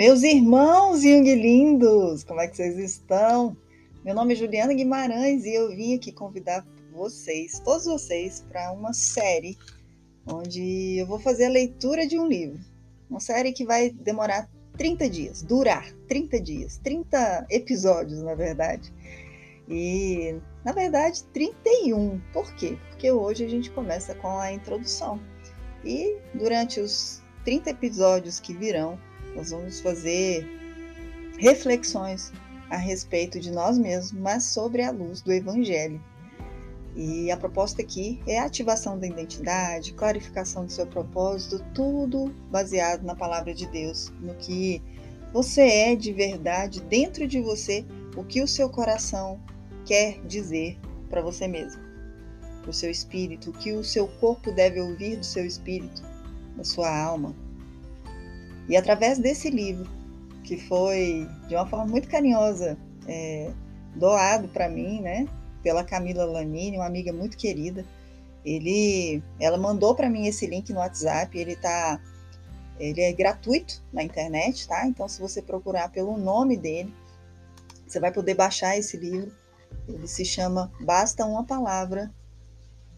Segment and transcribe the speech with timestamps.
[0.00, 3.54] Meus irmãos Jung lindos, como é que vocês estão?
[4.02, 8.94] Meu nome é Juliana Guimarães e eu vim aqui convidar vocês, todos vocês, para uma
[8.94, 9.58] série
[10.26, 12.58] onde eu vou fazer a leitura de um livro.
[13.10, 18.90] Uma série que vai demorar 30 dias, durar 30 dias, 30 episódios, na verdade.
[19.68, 22.18] E, na verdade, 31.
[22.32, 22.78] Por quê?
[22.88, 25.20] Porque hoje a gente começa com a introdução.
[25.84, 28.98] E durante os 30 episódios que virão,
[29.34, 30.46] nós vamos fazer
[31.38, 32.32] reflexões
[32.68, 36.00] a respeito de nós mesmos, mas sobre a luz do Evangelho.
[36.96, 43.02] E a proposta aqui é a ativação da identidade, clarificação do seu propósito, tudo baseado
[43.02, 44.82] na palavra de Deus, no que
[45.32, 47.84] você é de verdade dentro de você,
[48.16, 49.40] o que o seu coração
[49.86, 51.80] quer dizer para você mesmo,
[52.60, 56.02] para o seu espírito, o que o seu corpo deve ouvir do seu espírito,
[56.56, 57.34] da sua alma.
[58.70, 59.90] E através desse livro,
[60.44, 63.50] que foi de uma forma muito carinhosa é,
[63.96, 65.26] doado para mim, né,
[65.60, 67.84] pela Camila Lanini, uma amiga muito querida,
[68.44, 71.36] ele, ela mandou para mim esse link no WhatsApp.
[71.36, 72.00] Ele tá,
[72.78, 74.86] ele é gratuito na internet, tá?
[74.86, 76.94] Então, se você procurar pelo nome dele,
[77.84, 79.32] você vai poder baixar esse livro.
[79.88, 82.08] Ele se chama Basta uma Palavra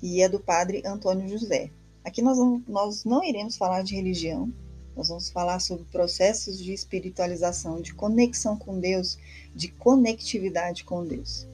[0.00, 1.70] e é do Padre Antônio José.
[2.04, 4.48] Aqui nós nós não iremos falar de religião,
[4.96, 9.18] nós vamos falar sobre processos de espiritualização, de conexão com Deus,
[9.54, 11.46] de conectividade com Deus.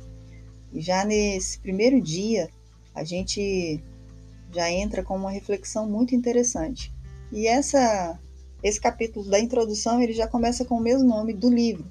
[0.73, 2.49] E já nesse primeiro dia,
[2.95, 3.83] a gente
[4.55, 6.93] já entra com uma reflexão muito interessante.
[7.33, 8.19] E essa
[8.63, 11.85] esse capítulo da introdução, ele já começa com o mesmo nome do livro.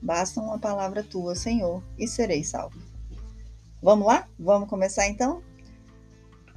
[0.00, 2.78] Basta uma palavra tua, Senhor, e serei salvo.
[3.82, 4.28] Vamos lá?
[4.38, 5.42] Vamos começar então?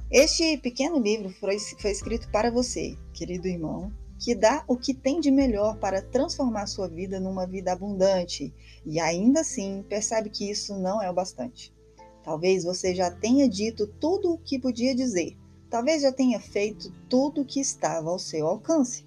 [0.08, 3.90] Este pequeno livro foi, foi escrito para você, querido irmão,
[4.22, 8.54] que dá o que tem de melhor para transformar sua vida numa vida abundante
[8.86, 11.74] e ainda assim percebe que isso não é o bastante.
[12.22, 15.36] Talvez você já tenha dito tudo o que podia dizer,
[15.68, 19.04] talvez já tenha feito tudo o que estava ao seu alcance,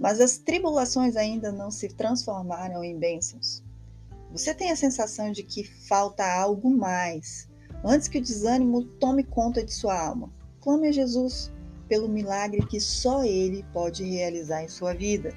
[0.00, 3.62] mas as tribulações ainda não se transformaram em bênçãos.
[4.32, 7.46] Você tem a sensação de que falta algo mais.
[7.84, 11.52] Antes que o desânimo tome conta de sua alma, clame a Jesus
[11.88, 15.34] pelo milagre que só Ele pode realizar em sua vida.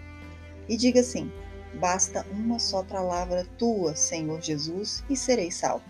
[0.68, 1.32] E diga assim:
[1.80, 5.86] basta uma só palavra tua, Senhor Jesus, e serei salvo.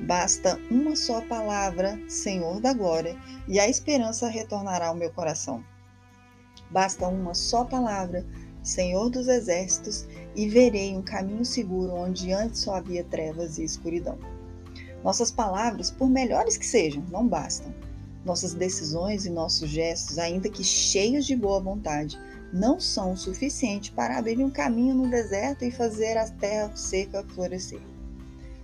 [0.00, 3.16] Basta uma só palavra, Senhor da glória,
[3.48, 5.64] e a esperança retornará ao meu coração.
[6.70, 8.24] Basta uma só palavra,
[8.62, 10.06] Senhor dos exércitos,
[10.36, 14.18] e verei um caminho seguro onde antes só havia trevas e escuridão.
[15.02, 17.74] Nossas palavras, por melhores que sejam, não bastam.
[18.28, 22.18] Nossas decisões e nossos gestos, ainda que cheios de boa vontade,
[22.52, 27.24] não são o suficiente para abrir um caminho no deserto e fazer a terra seca
[27.34, 27.80] florescer.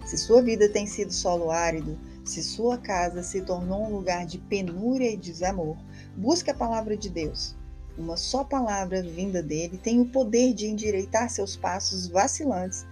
[0.04, 4.36] Se sua vida tem sido solo árido, se sua casa se tornou um lugar de
[4.36, 5.78] penúria e desamor,
[6.14, 7.56] busque a palavra de Deus.
[7.96, 12.84] Uma só palavra vinda dele tem o poder de endireitar seus passos vacilantes,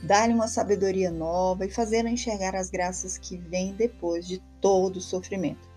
[0.00, 5.02] dar-lhe uma sabedoria nova e fazer enxergar as graças que vêm depois de todo o
[5.02, 5.69] sofrimento.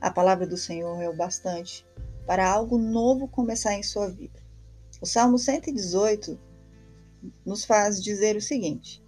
[0.00, 1.86] A palavra do Senhor é o bastante
[2.26, 4.42] para algo novo começar em sua vida.
[5.00, 6.38] O Salmo 118
[7.44, 9.02] nos faz dizer o seguinte: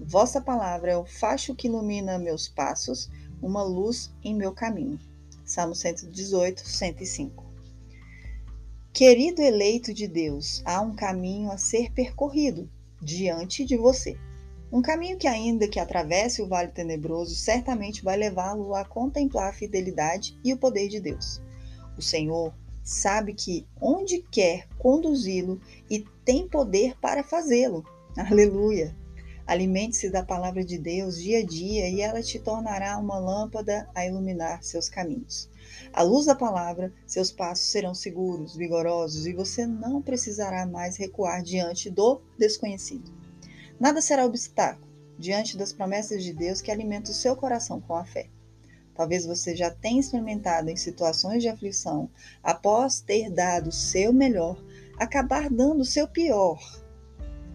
[0.00, 3.10] Vossa palavra é o facho que ilumina meus passos,
[3.42, 4.98] uma luz em meu caminho.
[5.44, 7.44] Salmo 118, 105.
[8.92, 12.70] Querido eleito de Deus, há um caminho a ser percorrido
[13.00, 14.18] diante de você.
[14.72, 19.52] Um caminho que, ainda que atravesse o vale tenebroso, certamente vai levá-lo a contemplar a
[19.52, 21.42] fidelidade e o poder de Deus.
[21.98, 22.54] O Senhor
[22.84, 25.60] sabe que onde quer conduzi-lo
[25.90, 27.84] e tem poder para fazê-lo.
[28.16, 28.96] Aleluia!
[29.44, 34.06] Alimente-se da palavra de Deus dia a dia e ela te tornará uma lâmpada a
[34.06, 35.50] iluminar seus caminhos.
[35.92, 41.42] À luz da palavra, seus passos serão seguros, vigorosos e você não precisará mais recuar
[41.42, 43.19] diante do desconhecido.
[43.80, 44.86] Nada será obstáculo
[45.18, 48.28] diante das promessas de Deus que alimentam o seu coração com a fé.
[48.94, 52.10] Talvez você já tenha experimentado em situações de aflição,
[52.42, 54.62] após ter dado o seu melhor,
[54.98, 56.60] acabar dando o seu pior.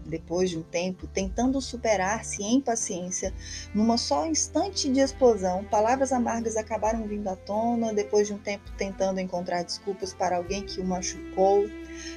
[0.04, 3.32] Depois de um tempo, tentando superar-se em paciência,
[3.74, 8.72] numa só instante de explosão, palavras amargas acabaram vindo à tona, depois de um tempo
[8.78, 11.66] tentando encontrar desculpas para alguém que o machucou.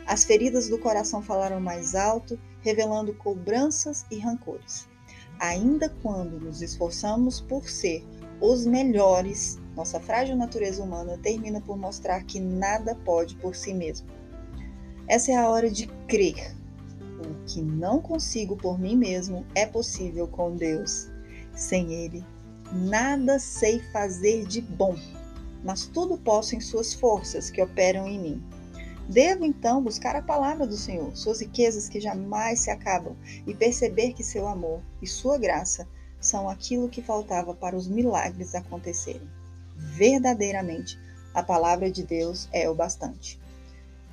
[0.06, 2.38] As feridas do coração falaram mais alto
[2.68, 4.86] revelando cobranças e rancores.
[5.40, 8.04] Ainda quando nos esforçamos por ser
[8.42, 14.06] os melhores, nossa frágil natureza humana termina por mostrar que nada pode por si mesmo.
[15.08, 16.54] Essa é a hora de crer.
[17.18, 21.08] O que não consigo por mim mesmo é possível com Deus.
[21.54, 22.22] Sem Ele,
[22.70, 24.94] nada sei fazer de bom,
[25.64, 28.42] mas tudo posso em Suas forças que operam em mim.
[29.08, 33.16] Devo então buscar a palavra do Senhor, suas riquezas que jamais se acabam,
[33.46, 35.88] e perceber que seu amor e sua graça
[36.20, 39.26] são aquilo que faltava para os milagres acontecerem.
[39.74, 40.98] Verdadeiramente,
[41.32, 43.40] a palavra de Deus é o bastante.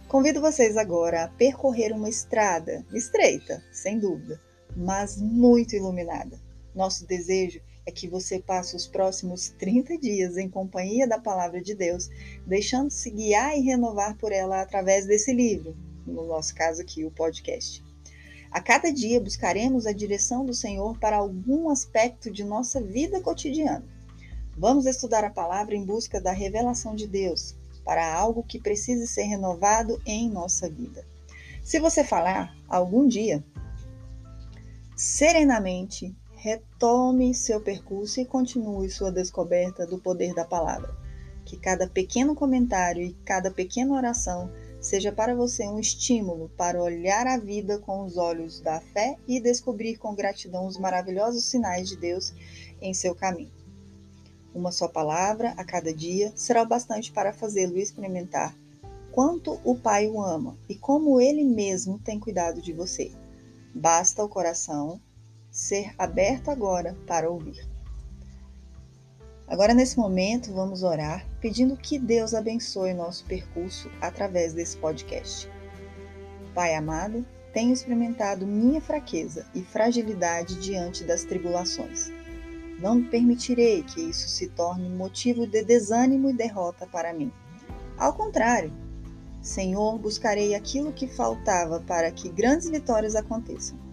[0.07, 4.39] Convido vocês agora a percorrer uma estrada estreita, sem dúvida,
[4.77, 6.39] mas muito iluminada.
[6.73, 11.75] Nosso desejo é que você passe os próximos 30 dias em companhia da palavra de
[11.75, 12.09] Deus,
[12.45, 17.83] deixando-se guiar e renovar por ela através desse livro, no nosso caso aqui, o podcast.
[18.51, 23.85] A cada dia buscaremos a direção do Senhor para algum aspecto de nossa vida cotidiana.
[24.57, 29.23] Vamos estudar a palavra em busca da revelação de Deus para algo que precise ser
[29.23, 31.05] renovado em nossa vida.
[31.61, 33.43] Se você falar algum dia,
[34.95, 36.15] serenamente
[36.45, 40.95] retome seu percurso e continue sua descoberta do poder da palavra.
[41.43, 47.25] Que cada pequeno comentário e cada pequena oração seja para você um estímulo para olhar
[47.25, 51.97] a vida com os olhos da fé e descobrir com gratidão os maravilhosos sinais de
[51.97, 52.31] Deus
[52.79, 53.51] em seu caminho.
[54.53, 58.55] Uma só palavra a cada dia será o bastante para fazê-lo experimentar
[59.11, 63.11] quanto o Pai o ama e como ele mesmo tem cuidado de você.
[63.73, 65.01] Basta o coração
[65.55, 67.65] ser aberto agora para ouvir.
[69.47, 75.49] Agora, nesse momento, vamos orar pedindo que Deus abençoe nosso percurso através desse podcast.
[76.53, 82.11] Pai amado, tenho experimentado minha fraqueza e fragilidade diante das tribulações.
[82.81, 87.31] Não permitirei que isso se torne motivo de desânimo e derrota para mim.
[87.97, 88.73] Ao contrário,
[89.41, 93.85] Senhor, buscarei aquilo que faltava para que grandes vitórias aconteçam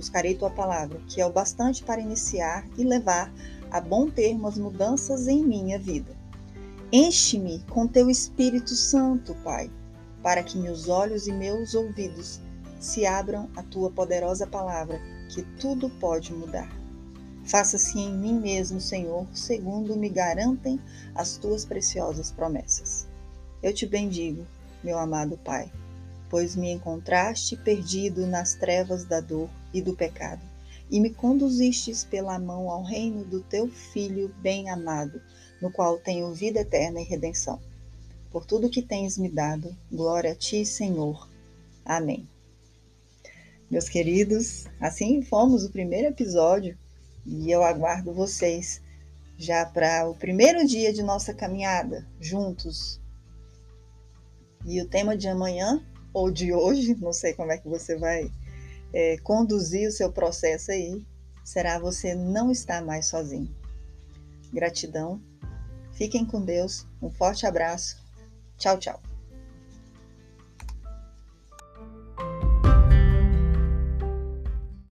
[0.00, 3.30] buscarei tua palavra, que é o bastante para iniciar e levar
[3.70, 6.16] a bom termo as mudanças em minha vida.
[6.90, 9.70] Enche-me com teu Espírito Santo, Pai,
[10.22, 12.40] para que meus olhos e meus ouvidos
[12.80, 14.98] se abram à tua poderosa palavra,
[15.28, 16.68] que tudo pode mudar.
[17.44, 20.80] Faça-se em mim mesmo, Senhor, segundo me garantem
[21.14, 23.06] as tuas preciosas promessas.
[23.62, 24.46] Eu te bendigo,
[24.82, 25.70] meu amado Pai,
[26.30, 30.40] pois me encontraste perdido nas trevas da dor e do pecado,
[30.88, 35.20] e me conduzistes pela mão ao reino do teu Filho bem-amado,
[35.60, 37.60] no qual tenho vida eterna e redenção.
[38.30, 41.28] Por tudo que tens me dado, glória a ti, Senhor.
[41.84, 42.28] Amém.
[43.68, 46.78] Meus queridos, assim fomos o primeiro episódio
[47.26, 48.80] e eu aguardo vocês
[49.36, 53.00] já para o primeiro dia de nossa caminhada juntos.
[54.66, 58.30] E o tema de amanhã, ou de hoje, não sei como é que você vai
[58.92, 61.04] é, conduzir o seu processo aí,
[61.44, 63.54] será você não estar mais sozinho.
[64.52, 65.20] Gratidão,
[65.92, 67.96] fiquem com Deus, um forte abraço,
[68.58, 69.09] tchau, tchau.